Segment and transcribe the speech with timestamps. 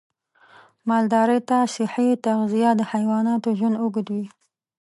[0.89, 4.25] مالدارۍ ته صحي تغذیه د حیواناتو ژوند اوږدوي.